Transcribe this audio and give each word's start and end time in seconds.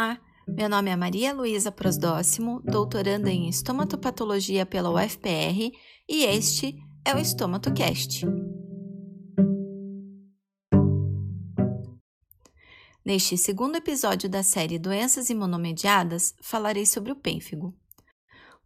Olá, 0.00 0.18
meu 0.48 0.66
nome 0.66 0.88
é 0.88 0.96
Maria 0.96 1.34
Luísa 1.34 1.70
Prosdóximo, 1.70 2.62
doutoranda 2.64 3.30
em 3.30 3.50
estomatopatologia 3.50 4.64
pela 4.64 4.88
UFPR 4.88 5.70
e 6.08 6.24
este 6.24 6.74
é 7.04 7.14
o 7.14 7.18
EstomatoCast. 7.18 8.24
Neste 13.04 13.36
segundo 13.36 13.76
episódio 13.76 14.26
da 14.26 14.42
série 14.42 14.78
Doenças 14.78 15.28
Imunomediadas, 15.28 16.34
falarei 16.40 16.86
sobre 16.86 17.12
o 17.12 17.16
pênfigo. 17.16 17.74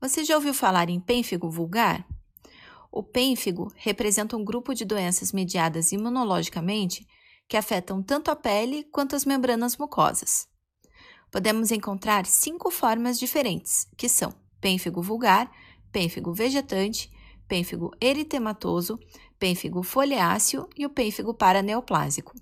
Você 0.01 0.23
já 0.23 0.37
ouviu 0.37 0.55
falar 0.55 0.89
em 0.89 1.01
pênfigo 1.01 1.51
vulgar? 1.51 2.07
O 2.93 3.03
pênfigo 3.03 3.73
representa 3.75 4.37
um 4.37 4.45
grupo 4.45 4.73
de 4.73 4.85
doenças 4.85 5.33
mediadas 5.33 5.91
imunologicamente 5.91 7.05
que 7.49 7.57
afetam 7.57 8.01
tanto 8.01 8.31
a 8.31 8.37
pele 8.37 8.85
quanto 8.85 9.17
as 9.17 9.25
membranas 9.25 9.77
mucosas 9.77 10.54
podemos 11.35 11.73
encontrar 11.73 12.27
cinco 12.27 12.71
formas 12.71 13.19
diferentes, 13.19 13.89
que 13.97 14.09
são 14.09 14.33
pênfigo 14.61 15.03
vulgar, 15.03 15.51
pênfigo 15.91 16.33
vegetante, 16.33 17.11
pênfigo 17.49 17.91
eritematoso, 18.01 19.01
pênfigo 19.37 19.83
foliáceo 19.83 20.69
e 20.77 20.87
o 20.87 20.91
pênfigo 20.91 21.35
paraneoplásico. 21.35 22.37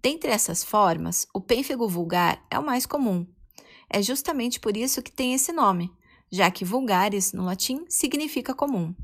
Dentre 0.00 0.30
essas 0.30 0.62
formas, 0.62 1.26
o 1.34 1.40
pênfigo 1.40 1.88
vulgar 1.88 2.40
é 2.48 2.56
o 2.56 2.64
mais 2.64 2.86
comum. 2.86 3.26
É 3.90 4.00
justamente 4.00 4.60
por 4.60 4.76
isso 4.76 5.02
que 5.02 5.10
tem 5.10 5.34
esse 5.34 5.50
nome, 5.50 5.92
já 6.30 6.48
que 6.52 6.64
vulgaris, 6.64 7.32
no 7.32 7.44
latim, 7.44 7.84
significa 7.88 8.54
comum. 8.54 8.94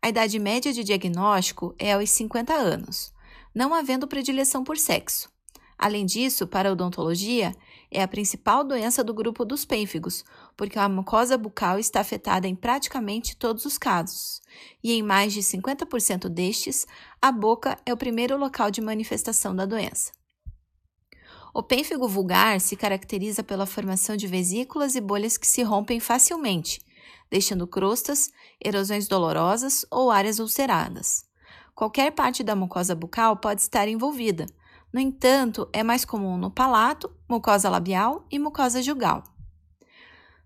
A 0.00 0.08
idade 0.08 0.38
média 0.38 0.72
de 0.72 0.84
diagnóstico 0.84 1.74
é 1.80 1.94
aos 1.94 2.10
50 2.10 2.54
anos, 2.54 3.12
não 3.52 3.74
havendo 3.74 4.06
predileção 4.06 4.62
por 4.62 4.78
sexo. 4.78 5.34
Além 5.78 6.06
disso, 6.06 6.46
para 6.46 6.70
a 6.70 6.72
odontologia, 6.72 7.54
é 7.90 8.02
a 8.02 8.08
principal 8.08 8.64
doença 8.64 9.04
do 9.04 9.12
grupo 9.12 9.44
dos 9.44 9.64
pênfigos, 9.64 10.24
porque 10.56 10.78
a 10.78 10.88
mucosa 10.88 11.36
bucal 11.36 11.78
está 11.78 12.00
afetada 12.00 12.48
em 12.48 12.54
praticamente 12.54 13.36
todos 13.36 13.66
os 13.66 13.76
casos, 13.76 14.40
e 14.82 14.92
em 14.92 15.02
mais 15.02 15.32
de 15.32 15.40
50% 15.40 16.28
destes, 16.28 16.86
a 17.20 17.30
boca 17.30 17.78
é 17.84 17.92
o 17.92 17.96
primeiro 17.96 18.38
local 18.38 18.70
de 18.70 18.80
manifestação 18.80 19.54
da 19.54 19.66
doença. 19.66 20.12
O 21.52 21.62
pênfigo 21.62 22.08
vulgar 22.08 22.60
se 22.60 22.76
caracteriza 22.76 23.42
pela 23.42 23.66
formação 23.66 24.16
de 24.16 24.26
vesículas 24.26 24.94
e 24.94 25.00
bolhas 25.00 25.38
que 25.38 25.46
se 25.46 25.62
rompem 25.62 26.00
facilmente, 26.00 26.80
deixando 27.30 27.66
crostas, 27.66 28.30
erosões 28.62 29.08
dolorosas 29.08 29.84
ou 29.90 30.10
áreas 30.10 30.38
ulceradas. 30.38 31.24
Qualquer 31.74 32.12
parte 32.12 32.42
da 32.42 32.56
mucosa 32.56 32.94
bucal 32.94 33.36
pode 33.36 33.60
estar 33.62 33.88
envolvida, 33.88 34.46
no 34.96 35.00
entanto, 35.00 35.68
é 35.74 35.82
mais 35.82 36.06
comum 36.06 36.38
no 36.38 36.50
palato, 36.50 37.14
mucosa 37.28 37.68
labial 37.68 38.24
e 38.30 38.38
mucosa 38.38 38.80
jugal. 38.80 39.22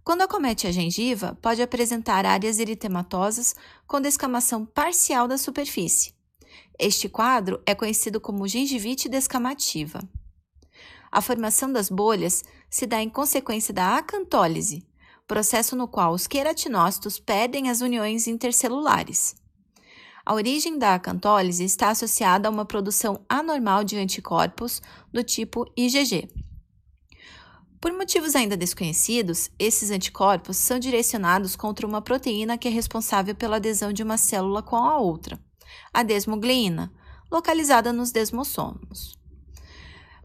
Quando 0.03 0.23
acomete 0.23 0.67
a 0.67 0.73
gengiva, 0.73 1.39
pode 1.41 1.63
apresentar 1.63 2.27
áreas 2.27 2.59
eritematosas 2.59 3.55
com 3.87 4.01
descamação 4.01 4.67
parcial 4.67 5.29
da 5.29 5.39
superfície. 5.39 6.13
Este 6.77 7.09
quadro 7.09 7.63
é 7.65 7.77
conhecido 7.77 8.21
como 8.21 8.49
gengivite 8.49 9.09
descamativa. 9.09 10.03
A 11.13 11.21
formação 11.21 11.73
das 11.73 11.89
bolhas 11.89 12.43
se 12.69 12.89
dá 12.89 13.01
em 13.01 13.09
consequência 13.09 13.73
da 13.73 13.99
acantólise, 13.99 14.85
processo 15.29 15.77
no 15.77 15.87
qual 15.87 16.13
os 16.13 16.27
queratinócitos 16.27 17.21
perdem 17.21 17.71
as 17.71 17.83
uniões 17.83 18.27
intercelulares. 18.27 19.37
A 20.31 20.35
origem 20.35 20.79
da 20.79 20.95
acantólise 20.95 21.65
está 21.65 21.91
associada 21.91 22.47
a 22.47 22.53
uma 22.53 22.65
produção 22.65 23.21
anormal 23.29 23.83
de 23.83 23.97
anticorpos 23.97 24.81
do 25.13 25.25
tipo 25.25 25.67
IgG. 25.77 26.29
Por 27.81 27.93
motivos 27.93 28.37
ainda 28.37 28.57
desconhecidos, 28.57 29.51
esses 29.59 29.91
anticorpos 29.91 30.57
são 30.57 30.79
direcionados 30.79 31.57
contra 31.57 31.85
uma 31.85 32.01
proteína 32.01 32.57
que 32.57 32.69
é 32.69 32.71
responsável 32.71 33.35
pela 33.35 33.57
adesão 33.57 33.93
de 33.93 34.05
uma 34.05 34.17
célula 34.17 34.63
com 34.63 34.77
a 34.77 34.99
outra, 34.99 35.37
a 35.93 36.05
desmogleína, 36.05 36.93
localizada 37.29 37.93
nos 37.93 38.13
desmossomos. 38.13 39.19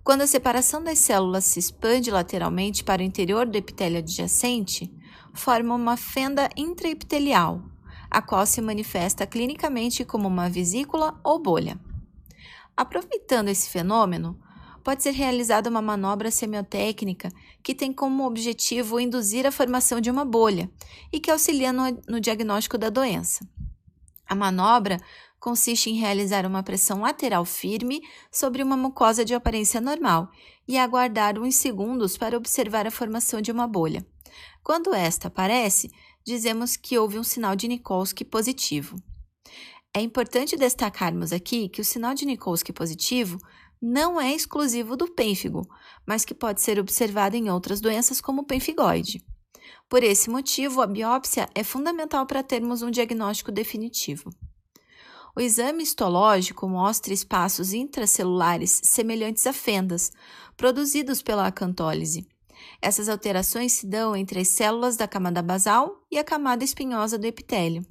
Quando 0.04 0.22
a 0.22 0.28
separação 0.28 0.84
das 0.84 1.00
células 1.00 1.46
se 1.46 1.58
expande 1.58 2.12
lateralmente 2.12 2.84
para 2.84 3.02
o 3.02 3.06
interior 3.06 3.48
do 3.48 3.58
epitélio 3.58 3.98
adjacente, 3.98 4.96
forma 5.34 5.74
uma 5.74 5.98
fenda 5.98 6.48
intraepitelial, 6.56 7.64
a 8.16 8.22
qual 8.22 8.46
se 8.46 8.62
manifesta 8.62 9.28
clinicamente 9.28 10.06
como 10.06 10.30
uma 10.30 10.50
vesícula 10.50 11.20
ou 11.22 11.38
bolha. 11.38 11.78
Aproveitando 12.74 13.50
esse 13.50 13.70
fenômeno, 13.70 14.40
pode 14.82 15.04
ser 15.04 15.12
realizada 15.12 15.70
uma 15.70 15.82
manobra 15.82 16.32
semiotécnica 16.32 17.30
que 17.62 17.76
tem 17.76 17.92
como 17.92 18.26
objetivo 18.26 19.02
induzir 19.02 19.46
a 19.46 19.52
formação 19.52 20.00
de 20.00 20.10
uma 20.10 20.24
bolha 20.24 20.72
e 21.12 21.20
que 21.20 21.30
auxilia 21.30 21.74
no, 21.74 21.84
no 22.08 22.22
diagnóstico 22.22 22.78
da 22.78 22.90
doença. 22.90 23.46
A 24.26 24.34
manobra 24.34 24.98
consiste 25.38 25.90
em 25.90 25.96
realizar 25.96 26.46
uma 26.46 26.64
pressão 26.64 27.02
lateral 27.02 27.44
firme 27.44 28.02
sobre 28.32 28.64
uma 28.64 28.78
mucosa 28.78 29.26
de 29.26 29.36
aparência 29.36 29.82
normal 29.82 30.30
e 30.66 30.78
aguardar 30.78 31.38
uns 31.38 31.58
segundos 31.58 32.18
para 32.18 32.38
observar 32.38 32.88
a 32.88 32.92
formação 32.92 33.42
de 33.42 33.52
uma 33.52 33.68
bolha. 33.68 34.08
Quando 34.64 34.94
esta 34.94 35.28
aparece, 35.28 35.92
dizemos 36.26 36.76
que 36.76 36.98
houve 36.98 37.20
um 37.20 37.24
sinal 37.24 37.56
de 37.56 37.68
Nikolsky 37.68 38.26
positivo. 38.26 38.98
É 39.94 40.02
importante 40.02 40.58
destacarmos 40.58 41.32
aqui 41.32 41.70
que 41.70 41.80
o 41.80 41.86
sinal 41.86 42.14
de 42.14 42.26
Nikolsky 42.26 42.74
positivo 42.74 43.38
não 43.82 44.20
é 44.20 44.34
exclusivo 44.34 44.98
do 44.98 45.08
pênfigo, 45.08 45.62
mas 46.06 46.26
que 46.26 46.34
pode 46.34 46.62
ser 46.62 46.80
observado 46.80 47.36
em 47.36 47.50
outras 47.50 47.80
doenças 47.80 48.20
como 48.20 48.42
o 48.42 48.46
pênfigoide. 48.46 49.24
Por 49.88 50.04
esse 50.04 50.30
motivo, 50.30 50.82
a 50.82 50.88
biópsia 50.88 51.48
é 51.54 51.64
fundamental 51.64 52.26
para 52.26 52.44
termos 52.44 52.82
um 52.82 52.90
diagnóstico 52.90 53.52
definitivo. 53.52 54.32
O 55.36 55.42
exame 55.42 55.84
histológico 55.84 56.68
mostra 56.68 57.14
espaços 57.14 57.74
intracelulares 57.74 58.82
semelhantes 58.84 59.46
a 59.46 59.54
fendas, 59.54 60.12
produzidos 60.58 61.22
pela 61.22 61.46
acantólise, 61.46 62.28
essas 62.82 63.10
alterações 63.10 63.74
se 63.74 63.88
dão 63.88 64.16
entre 64.16 64.40
as 64.40 64.48
células 64.50 64.98
da 64.98 65.08
camada 65.08 65.42
basal 65.42 66.04
e 66.12 66.18
a 66.18 66.24
camada 66.24 66.64
espinhosa 66.64 67.18
do 67.18 67.26
epitélio. 67.26 67.86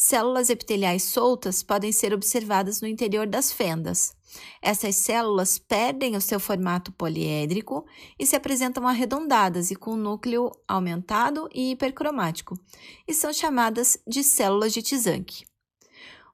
Células 0.00 0.48
epiteliais 0.48 1.02
soltas 1.02 1.62
podem 1.62 1.90
ser 1.90 2.14
observadas 2.14 2.80
no 2.80 2.86
interior 2.86 3.26
das 3.26 3.50
fendas. 3.50 4.14
Essas 4.62 4.94
células 4.94 5.58
perdem 5.58 6.14
o 6.14 6.20
seu 6.20 6.38
formato 6.38 6.92
poliédrico 6.92 7.84
e 8.16 8.24
se 8.24 8.36
apresentam 8.36 8.86
arredondadas 8.86 9.72
e 9.72 9.74
com 9.74 9.96
núcleo 9.96 10.52
aumentado 10.68 11.48
e 11.52 11.72
hipercromático, 11.72 12.56
e 13.08 13.12
são 13.12 13.32
chamadas 13.32 13.98
de 14.06 14.22
células 14.22 14.72
de 14.72 14.82
Tzanck. 14.82 15.44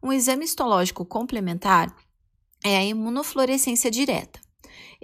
Um 0.03 0.13
exame 0.13 0.45
histológico 0.45 1.07
complementar 1.07 1.95
é 2.63 2.77
a 2.77 2.85
imunofluorescência 2.85 3.91
direta. 3.91 4.44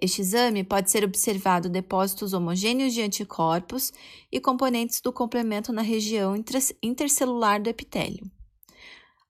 Este 0.00 0.22
exame 0.22 0.64
pode 0.64 0.90
ser 0.90 1.04
observado 1.04 1.68
depósitos 1.68 2.32
homogêneos 2.32 2.94
de 2.94 3.02
anticorpos 3.02 3.92
e 4.32 4.40
componentes 4.40 5.00
do 5.02 5.12
complemento 5.12 5.74
na 5.74 5.82
região 5.82 6.34
intercelular 6.82 7.60
do 7.60 7.68
epitélio. 7.68 8.30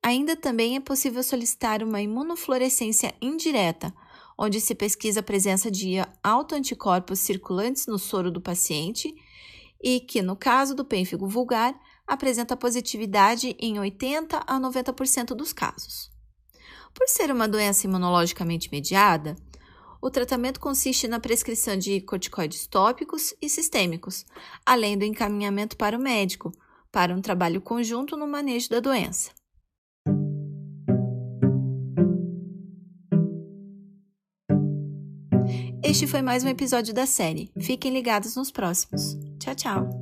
Ainda 0.00 0.36
também 0.36 0.76
é 0.76 0.80
possível 0.80 1.24
solicitar 1.24 1.82
uma 1.82 2.00
imunofluorescência 2.00 3.12
indireta, 3.20 3.92
onde 4.38 4.60
se 4.60 4.74
pesquisa 4.74 5.20
a 5.20 5.24
presença 5.24 5.70
de 5.70 5.96
autoanticorpos 6.22 7.18
circulantes 7.18 7.86
no 7.86 7.98
soro 7.98 8.30
do 8.30 8.40
paciente 8.40 9.12
e 9.82 9.98
que, 9.98 10.22
no 10.22 10.36
caso 10.36 10.74
do 10.74 10.84
pênfigo 10.84 11.26
vulgar, 11.26 11.74
apresenta 12.06 12.56
positividade 12.56 13.56
em 13.58 13.78
80 13.78 14.38
a 14.46 14.60
90% 14.60 15.34
dos 15.34 15.52
casos. 15.52 16.10
Por 16.94 17.08
ser 17.08 17.30
uma 17.30 17.48
doença 17.48 17.86
imunologicamente 17.86 18.70
mediada, 18.70 19.36
o 20.02 20.10
tratamento 20.10 20.58
consiste 20.58 21.06
na 21.06 21.20
prescrição 21.20 21.76
de 21.76 22.00
corticoides 22.00 22.66
tópicos 22.66 23.34
e 23.40 23.48
sistêmicos, 23.48 24.24
além 24.64 24.96
do 24.96 25.04
encaminhamento 25.04 25.76
para 25.76 25.96
o 25.96 26.00
médico, 26.00 26.52
para 26.90 27.14
um 27.14 27.20
trabalho 27.20 27.60
conjunto 27.60 28.16
no 28.16 28.26
manejo 28.26 28.68
da 28.70 28.80
doença. 28.80 29.30
Este 35.82 36.06
foi 36.06 36.22
mais 36.22 36.44
um 36.44 36.48
episódio 36.48 36.94
da 36.94 37.04
série. 37.04 37.50
Fiquem 37.60 37.92
ligados 37.92 38.36
nos 38.36 38.50
próximos. 38.50 39.18
Tchau, 39.38 39.54
tchau! 39.54 39.99